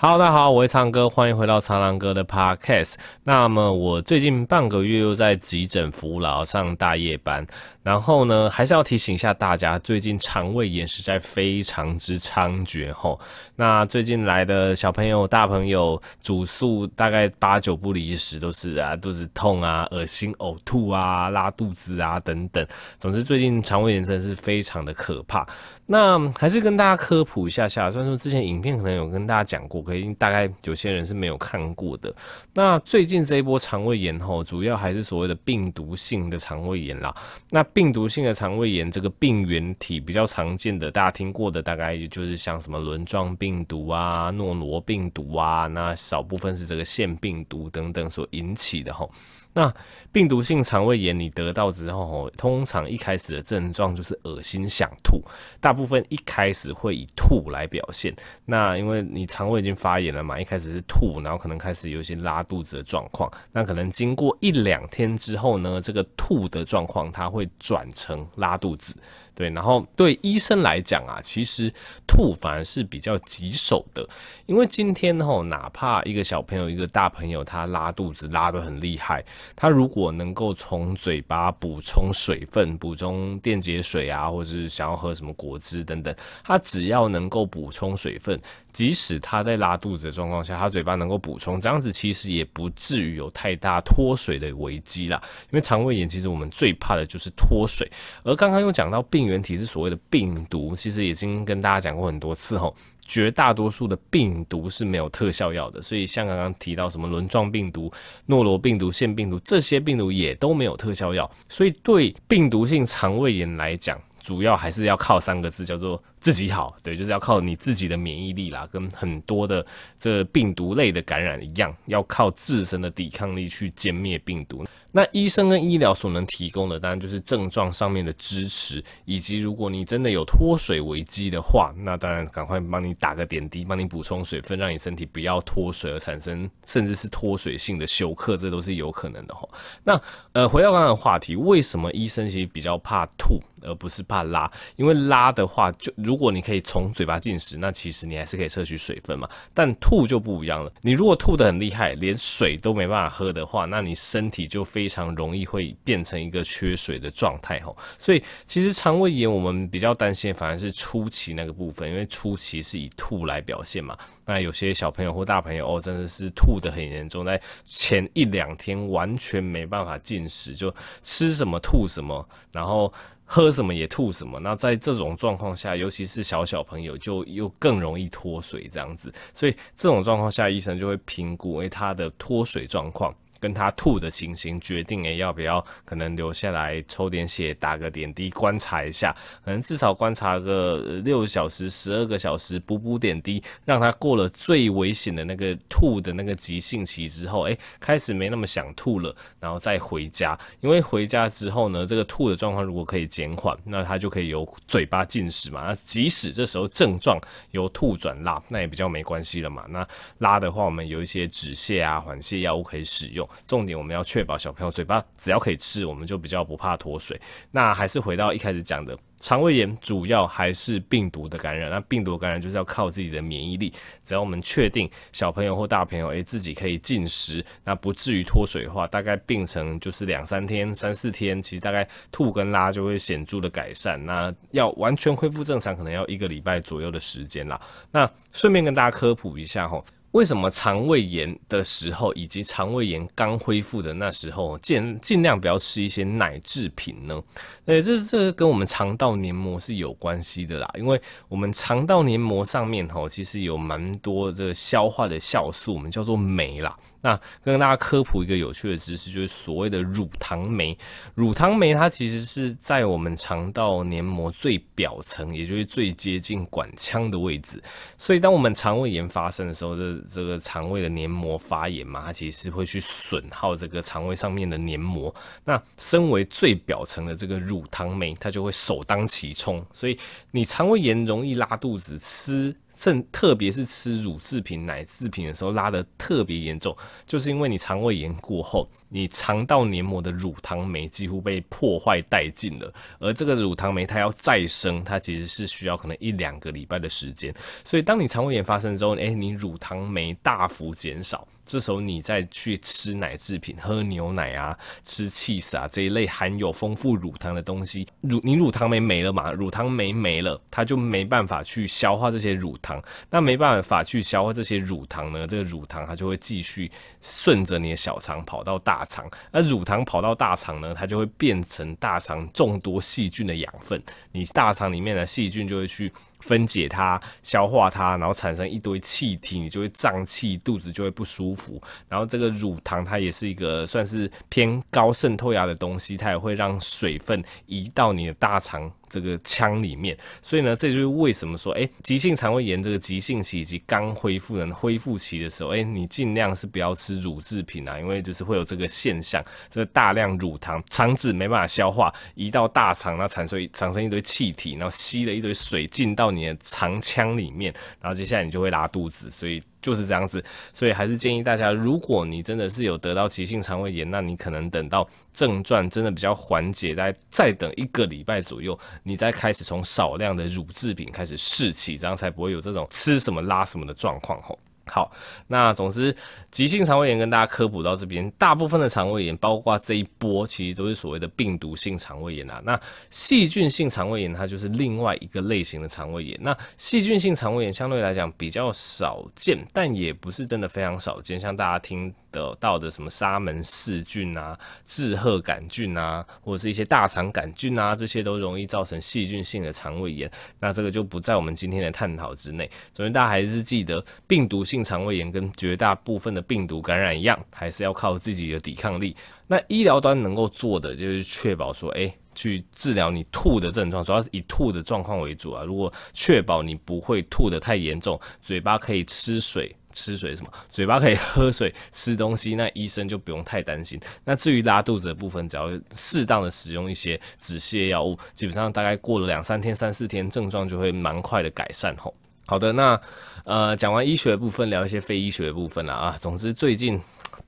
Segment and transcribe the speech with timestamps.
[0.00, 2.94] 好大家好，我是苍哥，欢迎回到苍狼哥的 Podcast。
[3.24, 7.44] 那么我最近半个月又在急诊服务，上大夜班。
[7.82, 13.18] 然后呢，还是要提醒一下大家，最近肠胃炎实在非常之猖獗吼。
[13.56, 22.64] 那最近来的小朋友、大朋友，主诉大概八九不离十，都是啊肚子痛啊、恶心、呕吐啊、拉肚子啊等等。
[23.00, 25.44] 总之，最近肠胃炎真的是非常的可怕。
[25.90, 32.14] 那还是跟大家科普一下下，虽然说之前影片可能有跟大家讲过，可是大概有些人是没有看过的。
[32.52, 37.14] 那最近这一波肠胃炎吼，主要还是所谓的病毒性的肠胃炎啦。
[37.48, 49.10] 那病毒性的肠胃炎这个病原体比较常见的，大家听过的大概就是像什么轮状病毒啊、诺罗病毒啊，那少部分是这个腺病毒等等所引起的吼。
[49.54, 49.72] 那
[50.12, 55.20] 病毒性肠胃炎你得到之后，通常一开始的症状就是恶心想吐，
[55.60, 58.14] 大部分一开始会以吐来表现。
[58.44, 63.30] 那因为你肠胃已经发炎了嘛，一开始是吐，然后可能开始有一些拉肚子的状况。
[63.52, 68.94] 那可能经过一两天之后呢，这个吐的状况它会转成拉肚子。
[69.38, 71.72] 对，然后对医生来讲啊，其实
[72.08, 74.04] 吐反而是比较棘手的，
[74.46, 88.40] 因为今天吼，哪怕一个小朋友、一个大朋友，他拉肚子拉得很厉害，他如果能够从嘴巴补充水分、补充电解水啊，或者是想要喝什么果汁等等，他只要能够补充水分。
[88.70, 95.20] 即使他在拉肚子的状况下，他嘴巴能够补充，这样子其实也不至于有太大脱水的危机啦。
[95.50, 97.90] 因为肠胃炎其实我们最怕的就是脱水，
[98.22, 107.92] 而刚刚又讲到病原体是所谓的病毒，其实已经跟大家讲过很多次吼，绝大多数的病毒是没有特效药的，所以像刚刚提到什么轮状病毒、
[108.26, 116.76] 诺罗病毒、腺病毒这些病毒也都没有特效药，所以对病毒性肠胃炎来讲，主要还是要靠三个字，叫做自己好。
[116.82, 119.64] 对，就是要靠你自己的免疫力啦，跟很多的
[119.98, 124.64] 这病毒类的感染一样，要靠自身的抵抗力去歼灭病毒。
[124.90, 139.46] 那医生跟医疗所能提供的，当然就是症状上面的支持，以及如果你真的有脱水危机的话，那当然赶快帮你打个点滴，帮你补充水分，让你身体不要脱水而产生甚至是脱水性的休克，这都是有可能的哈。
[139.84, 140.00] 那
[140.32, 143.38] 呃，回到刚刚的话题，为什么医生其实比较怕吐？
[143.60, 149.28] 而不是怕拉，因为拉的话，就如果你可以从嘴巴进食，那其实你还是可以摄取水分嘛。
[149.52, 157.76] 但吐就不一样了，你如果吐得很厉害，连水都没办法喝的话，那你身体就非常容易会变成一个缺水的状态吼。
[157.98, 163.94] 所以其实肠胃炎我们比较担心反而是初期那个部分，因为初期是以吐来表现嘛。
[164.24, 172.90] 那有些小朋友或大朋友哦，真的是吐得很严重，在前一两天完全没办法进食，就吃什么吐什么，然后。
[173.30, 183.14] 喝什么也吐什么，那在这种状况下，尤其是小小朋友，就又更容易脱水这样子，所以这种状况下，医生就会评估为他的脱水状况。
[183.40, 200.38] 跟他吐的情形决定诶，要不要可能留下来抽点血，打个点滴观察一下，可能至少观察个六小时、十二个小时，补补点滴，让他过了最危险的那个吐的那个急性期之后，诶，开始没那么想吐了，然后再回家。
[200.60, 205.64] 因为回家之后呢，这个吐的状况如果可以减缓，那他就可以由嘴巴进食嘛。
[205.66, 207.20] 那即使这时候症状
[207.52, 209.64] 由吐转拉，那也比较没关系了嘛。
[209.68, 209.86] 那
[210.18, 213.27] 拉的话，我们有一些止泻啊、缓泻药物可以使用。
[213.46, 217.20] 重点我们要确保小朋友嘴巴只要可以吃，我们就比较不怕脱水。
[217.50, 221.70] 那还是回到一开始讲的，肠胃炎主要还是病毒的感染。
[221.70, 223.72] 那病毒感染就是要靠自己的免疫力。
[224.04, 234.02] 只要我们确定小朋友或大朋友诶自己可以进食，那不至于脱水的话，大概病程就是两三天、三四天，其实大概吐跟拉就会显著的改善。
[234.04, 237.60] 那要完全恢复正常，可能要一个礼拜左右的时间啦。
[237.90, 239.84] 那顺便跟大家科普一下吼。
[240.12, 247.22] 为什么肠胃炎的时候，以及肠胃炎刚恢复的那时候，尽尽量不要吃一些奶制品呢？
[247.66, 250.70] 呃，这这跟我们肠道黏膜是有关系的啦。
[250.78, 256.74] 因为我们肠道黏膜上面吼，其实有蛮多这个消化的酵素，我们叫做酶啦。
[257.00, 260.76] 那跟大家科普一个有趣的知识，就是所谓的乳糖酶。
[261.14, 267.62] 乳糖酶它其实是在我们肠道黏膜最表层，也就是最接近管腔的位置。
[267.96, 275.14] 所以当我们肠胃炎发生的时候，这这个肠胃的黏膜发炎嘛，它其实是会去损耗这个肠胃上面的黏膜。
[275.44, 279.64] 那身为最表层的这个乳糖酶，它就会首当其冲。
[279.72, 279.98] 所以
[280.32, 282.56] 你肠胃炎容易拉肚子，吃。
[282.78, 288.68] 甚特别是吃乳制品、奶制品的时候拉得特别严重，就是因为你肠胃炎过后。
[288.90, 297.34] 你肠道黏膜的乳糖酶几乎被破坏殆尽了，而这个乳糖酶它要再生，它其实是需要可能一两个礼拜的时间。
[297.64, 309.32] 所以当你肠胃炎发生之后，诶，你乳糖酶大幅减少，这时候你再去吃奶制品、喝牛奶啊、吃 cheese 啊这一类含有丰富乳糖的东西，乳你乳糖酶没了嘛？
[309.32, 315.26] 乳糖酶没了，它就没办法去消化这些乳糖，那没办法去消化这些乳糖呢？
[315.26, 318.84] 这个乳糖它就会继续顺着你的小肠跑到大。
[318.88, 325.92] 肠，而乳糖跑到大肠呢，它就会变成大肠众多细菌的养分，你大肠里面的细菌就会去。
[326.20, 331.60] 分解它、消化它，然后产生一堆气体，你就会胀气，肚子就会不舒服。
[331.88, 339.96] 然后这个乳糖它也是一个算是偏高渗透压的东西，它也会让水分移到你的大肠这个腔里面。
[340.20, 356.08] 所以呢，这就是为什么说，哎，急性肠胃炎这个急性期以及刚恢复的恢复期的时候，哎，你尽量是不要吃乳制品啊，因为就是会有这个现象，这个大量乳糖肠子没办法消化，移到大肠，那产生产生一堆气体，然后吸了一堆水进到。
[356.08, 357.52] 你的肠腔里面，
[357.82, 360.22] 然后接下来你就会拉肚子，所以就是这样子。
[360.52, 374.38] 所以还是建议大家，如果你真的是有得到急性肠胃炎，那你可能等到症状真的比较缓解，再再等一个礼拜左右，你再开始从少量的乳制品开始试起，这样才不会有这种吃什么拉什么的状况吼。
[374.68, 374.92] 好，
[375.26, 375.94] 那总之，
[376.30, 382.40] 急性肠胃炎跟大家科普到这边，大部分的肠胃炎，包括这一波，其实都是所谓的病毒性肠胃炎啊。
[382.44, 382.60] 那
[382.90, 386.18] 细菌性肠胃炎，它就是另外一个类型的肠胃炎。
[386.22, 391.92] 那细菌性肠胃炎相对来讲比较少见，但也不是真的非常少见，像大家听。
[392.10, 400.10] 得到的什么沙门氏菌啊、志贺杆菌啊，或者是一些大肠杆菌啊，这些都容易造成细菌性的肠胃炎。
[400.40, 402.50] 那这个就不在我们今天的探讨之内。
[402.72, 408.94] 总之，大家还是记得，病毒性肠胃炎跟绝大部分的病毒感染一样，还是要靠自己的抵抗力。
[409.26, 415.44] 那医疗端能够做的，就是确保说，哎，去治疗你吐的症状，主要是以吐的状况为主啊。
[415.44, 419.54] 如果确保你不会吐得太严重，嘴巴可以吃水。
[419.70, 420.32] 吃水什么？
[420.50, 423.78] 嘴巴可以喝水、吃东西，那医生就不用太担心。
[424.02, 431.94] 那至于拉肚子的部分，只要适当的使用一些止泻药物，基本上大概过了两三天、三四天，症状就会蛮快的改善吼。
[432.28, 432.78] 好的，那
[433.24, 435.96] 呃讲完医学部分，聊一些非医学的部分了啊。
[435.98, 436.78] 总之最近。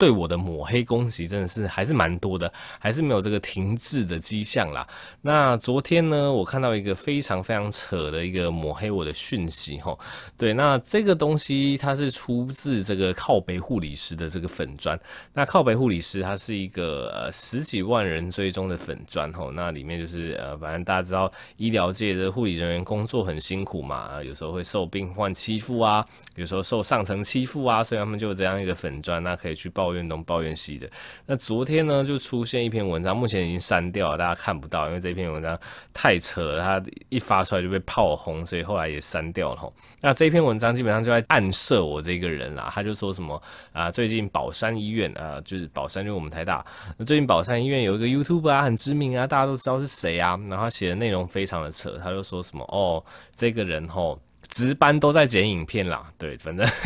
[0.00, 4.88] 对我的抹黑攻击真的是还是蛮多的，还是没有这个停滞的迹象啦。
[5.20, 9.98] 那昨天呢，我看到一个非常非常扯的一个抹黑我的讯息吼，
[10.38, 14.98] 对，那这个东西它是出自这个靠北护理师的这个粉砖。
[15.34, 26.02] 那靠北护理师它是一个呃十几万人追踪的粉砖吼，那里面就是呃反正大家知道医疗界的护理人员工作很辛苦嘛，有时候会受病患欺负啊，
[26.36, 29.89] 有时候受上层欺负啊，所以他们就有这样一个粉砖，那可以去报。
[29.90, 30.88] 抱怨东抱怨西的，
[31.26, 35.58] 那昨天呢就出现一篇文章，目前已经删掉了，大家看不到，因为这篇文章
[35.92, 39.72] 太扯了，它一发出来就被炮轰，所以后来也删掉了吼。
[40.00, 43.42] 那这篇文章基本上就在暗射我这个人啦，他就说什么
[43.72, 46.64] 啊，最近宝山医院啊，就是宝山就是我们台大，
[46.96, 53.04] 那最近宝山医院有一个 YouTube 啊，很知名啊，大家都知道是谁啊，然后写的内容非常的扯，他就说什么哦，
[53.34, 54.20] 这个人吼。
[54.50, 56.66] 值班都在剪影片啦，对，反正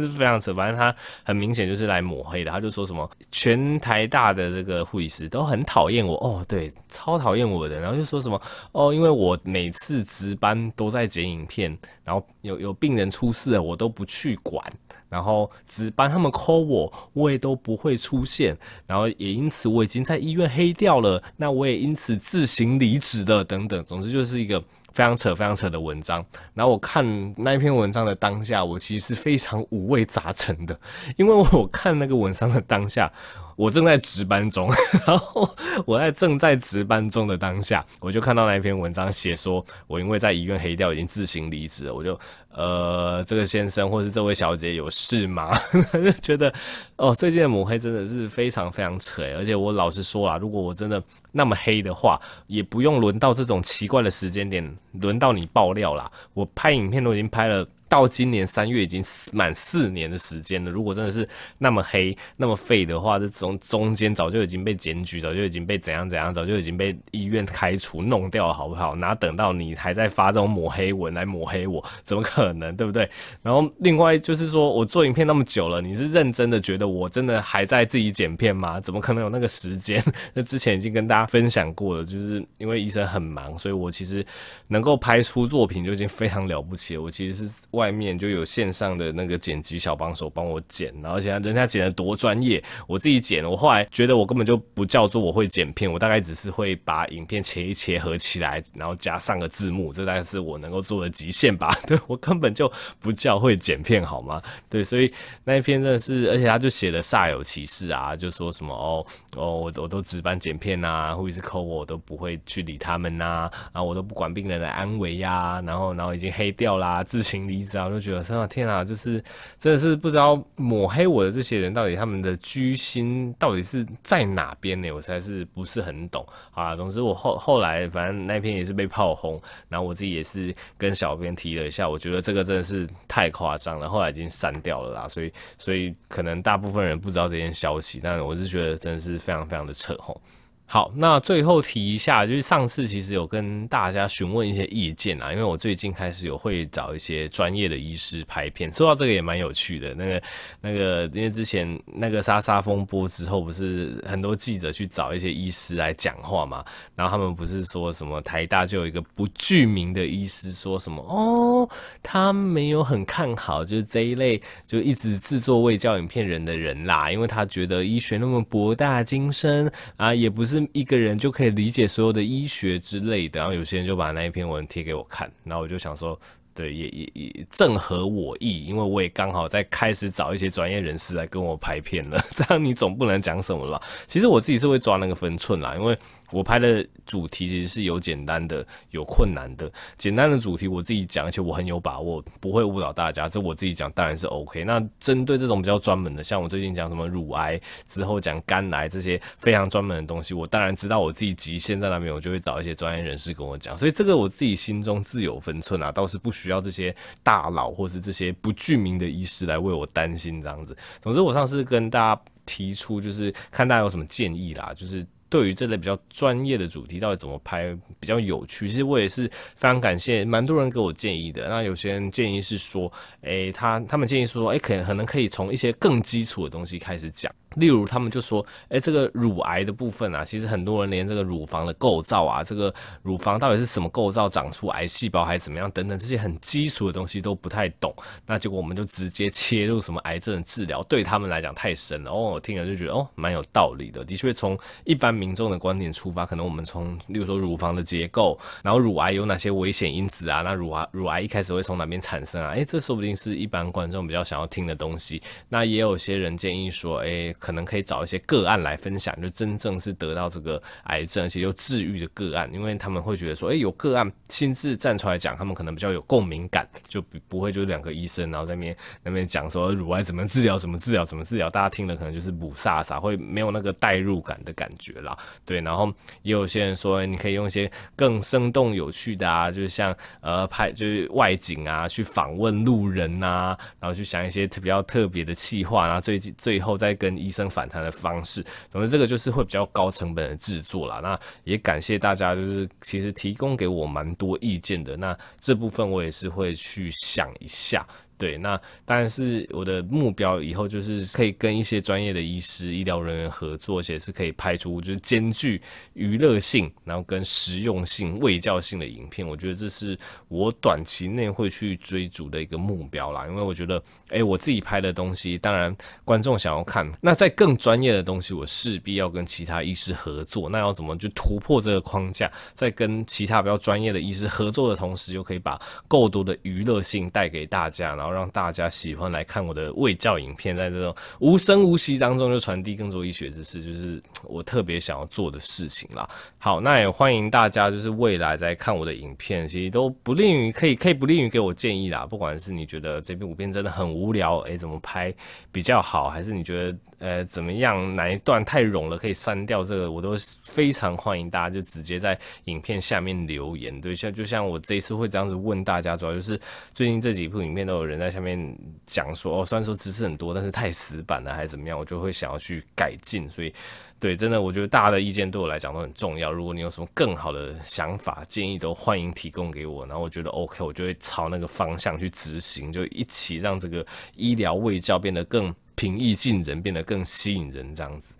[0.00, 0.54] 是非常扯。
[0.54, 7.80] 反正他很明显就是来抹黑的，他就说什么全台大的这个护理师都很讨厌我哦，对，超讨厌我的。
[7.80, 8.40] 然后就说什么
[8.72, 14.62] 哦，因为我每次值班都在剪影片，然后有有病人出事了，我都不去管，
[15.08, 18.54] 然后值班他们扣我，我也都不会出现，
[18.86, 23.82] 然后也因此我已经在医院黑掉了，那我也因此自行离职了，等等。
[23.84, 24.62] 总之就是一个。
[24.96, 26.24] 非常扯，非常扯的文章。
[26.54, 27.04] 然后我看
[27.36, 30.80] 那一篇文章的当下，我其实是非常五味杂陈的，
[31.18, 33.12] 因为我看那个文章的当下，
[33.56, 34.70] 我正在值班中，
[35.06, 35.48] 然后
[35.84, 42.18] 我在正在值班中的当下，我就看到那一篇文章写说，我因为在医院黑掉，已经自行离职了，我就。
[42.56, 45.54] 呃，这个先生或是这位小姐有事吗？
[45.92, 46.50] 就觉得
[46.96, 56.10] 哦，最近的抹黑真的是非常非常扯，而且我老实说啦，如果我真的那么黑的话，也不用轮到这种奇怪的时间点，轮到你爆料啦。
[56.32, 57.68] 我拍影片都已经拍了。
[57.88, 59.02] 到今年三月已经
[59.32, 60.70] 满四年的时间了。
[60.70, 61.26] 如果真的是
[61.58, 68.94] 那么黑、那么废的话，这中中间早就已经被检举，早就已经被怎样怎样，早就已经被医院开除、弄掉，好不好？
[68.96, 71.82] 哪等到你还在发这种抹黑文来抹黑我？
[72.04, 73.08] 怎么可能，对不对？
[73.42, 78.78] 然后另外就是说我做影片那么久了，你是认真的觉得我真的还在自己剪片吗？
[78.78, 80.02] 怎么可能有那个时间？
[80.34, 84.22] 那之前已经跟大家分享过了，就是因为医生很忙，所以我其实
[84.68, 87.00] 能够拍出作品就已经非常了不起了。
[87.00, 87.85] 我其实是外。
[87.86, 101.70] 外面就有线上的那个剪辑小帮手帮我剪，然后而且人家剪得多专业，我自己剪，我后来觉得我根本就不叫做我会剪片，我大概只是会把影片切一切合起来，然后加上个字幕，这大概是我能够做的极限吧。
[101.86, 104.42] 对， 我根本就不叫会剪片，好吗？
[104.68, 105.12] 对，所以
[105.44, 119.22] 那一篇真的是，而且他就写的煞有其事啊，就说什么哦哦，我我都值班剪片呐，或者是 call 我，我都不会去理他们呐，啊，我都不管病人的安危呀、然后然后已经黑掉啦，自行离职啊，我就觉得天啊天啊，就是
[119.58, 124.90] 真的是不知道抹黑我的这些人到底他们的居心到底是在哪边呢？
[124.92, 126.74] 我实在是不是很懂啊。
[126.74, 135.08] 总之我后后来反正那篇也是被炮轰，然后我自己也是跟小编提了一下，我觉得这个真的是太夸张了，后来已经删掉了啦。
[135.08, 140.20] 所以所以可能大部分人不知道这件消息，但我是觉得真的是非常非常的扯吼。
[140.68, 149.94] 好，那最后提一下，就是上次其实有跟大家询问一些意见啊，因为我最近开始有会找一些专业的医师拍片，说到这个也蛮有趣的。
[149.94, 150.22] 那个
[150.60, 156.64] 那个，因为之前那个莎莎风波之后，不是很多记者去找一些医师来讲话嘛，
[156.96, 161.70] 然后他们不是说什么台大就有一个不具名的医师说什么哦，
[162.02, 170.55] 他没有很看好就是这一类就一直制作卫教影片人的人啦，因为他觉得医学那么博大精深啊，也不是。
[170.72, 176.18] 一个人就可以理解所有的医学之类的，然后有些人就把那一篇文贴给我看，然后我就想说，
[176.54, 183.82] 对，也也也正合我意，因为我也刚好在开始找一些专业人士来跟我拍片了，这样你总不能讲什么吧？
[184.06, 185.98] 其实我自己是会抓那个分寸啦，因为。
[186.30, 189.70] 我拍的主题其实是有简单的，有困难的。
[189.96, 193.28] 简单的主题我自己讲，而且我很有把握，不会误导大家。
[193.28, 194.64] 这我自己讲当然是 OK。
[194.64, 203.76] 那针对这种比较专门的，像我最近讲什么乳癌，之后讲肝癌这些非常专门的东西，我当然知道我自己极限在那边，我就会找一些专业人士跟我讲。
[203.76, 210.76] 所以这个我自己心中自有分寸啊，倒是不需要这些大佬或是这些不具名的医师来为我担心这样子。
[211.00, 215.06] 总之，我上次跟大家提出，就是看大家有什么建议啦，就是。
[215.28, 218.68] 对于这类比较专业的主题，到底怎么拍比较有趣？
[218.68, 221.48] 其实我也是非常感谢，蛮多人给我建议的。
[221.48, 222.90] 那有些人建议是说，
[223.22, 227.32] 诶，他他们建议说，诶，可能可能可以从一些更基础的东西开始讲。
[227.56, 232.72] 例如，他们就说，哎，这个乳癌的部分啊，其实很多人连这个乳房的构造啊，这个
[233.02, 237.94] 乳房到底是什么构造，长出癌细胞还是怎么样等等这些很基础的东西都不太懂。
[238.26, 242.10] 那结果我们就直接切入什么癌症的治疗，对他们来讲太深了。
[242.10, 244.04] 哦，我听了就觉得哦，蛮有道理的。
[244.04, 250.42] 的确，从一般民众的观点出发，可能我们从例如说乳房的结构，然后乳癌有哪些危险因子啊？
[250.42, 252.50] 那乳癌乳癌一开始会从哪边产生啊？
[252.50, 255.22] 哎，这说不定是一般观众比较想要听的东西。
[255.48, 257.34] 那也有些人建议说，哎。
[257.46, 275.16] 可能可以找一些个案来分享，就真正是得到这个癌症而且又治愈的个案，因为他们会觉得说，诶，有个案亲自站出来讲，他们可能比较有共鸣感，就不不会就两个医生然后在那边那边讲说乳癌怎么治疗，怎么治疗，怎么治疗，大家听了可能就是雾煞煞，会没有那个代入感的感觉啦。
[275.44, 275.86] 对，然后
[276.22, 291.00] 也有些人说，你可以用一些更生动有趣的啊，就是像呃拍就是外景啊，去访问路人啊，然后去想一些比较特别的气话，然后最最后再跟医正反弹的方式，总之这个就是会比较高成本的制作啦。
[291.02, 294.96] 那也感谢大家，就是其实提供给我蛮多意见的。
[294.96, 297.86] 那这部分我也是会去想一下。
[298.18, 305.60] 对，那当然是我的目标，以后就是可以跟一些专业的医师、医疗人员合作，而且是可以拍出就是兼具
[305.92, 309.26] 娱乐性，然后跟实用性、卫教性的影片。
[309.26, 313.26] 我觉得这是我短期内会去追逐的一个目标啦。
[313.26, 320.48] 因为我觉得，哎，我自己拍的东西，当然观众想要看，那在更专业的东西，我势必要跟其他医师合作。
[320.48, 336.08] 那要怎么去突破这个框架，在跟其他比较专业的医师合作的同时，又可以把够多的娱乐性带给大家，然然后让大家喜欢来看我的卫教影片，在这种无声无息当中就传递更多医学知识，就是 我特别想要做的事情啦。
[336.38, 342.06] 好，那也欢迎大家，就是未来在看我的影片，其实都不吝于可以可以不吝于给我建议啦。
[342.06, 345.12] 不管是你觉得这部影片真的很无聊，诶，怎么拍
[345.50, 353.80] 比较好，还是你觉得呃怎么样哪一段太冗了可以删掉，这个我都非常欢迎大家就直接在影片下面留言。
[353.80, 356.40] 对，像就像我这一次会这样子问大家，主要就是
[356.72, 357.95] 最近这几部影片都有人。
[357.98, 363.28] 在下面讲说哦，虽然说知识很多，但是太死板了还是怎么样，我就会想要去改进。
[363.30, 363.52] 所以，
[363.98, 366.32] 对，真的，我觉得大家的意见对我来讲都很重要。
[366.32, 369.86] 如果你有什么更好的想法建议，都欢迎提供给我。
[369.86, 373.84] 然后我觉得 OK，我就会朝那个方向去执行，就一起让这个
[374.14, 378.14] 医疗卫教变得更平易近人，变得更吸引人，这样子。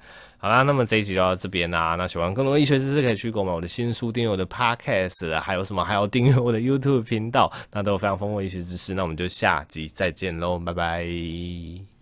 [0.47, 1.97] 好啦，那么这一集就到这边啦。
[1.97, 8.95] 那喜欢更多医学知识，可以去购买我的新书，订阅我的 Podcast，还有什么还要订阅我的 YouTube 频道，那都有非常丰富的医学知识。
[8.95, 11.96] 那我们就下集再见喽，拜拜。